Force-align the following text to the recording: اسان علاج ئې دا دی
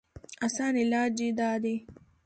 اسان 0.45 0.73
علاج 0.83 1.17
ئې 1.23 1.29
دا 1.39 1.51
دی 1.63 1.75